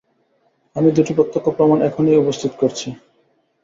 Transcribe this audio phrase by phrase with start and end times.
[0.75, 2.87] আমি দুটি প্রত্যক্ষ প্রমাণ এখনই এনে উপস্থিত করছি।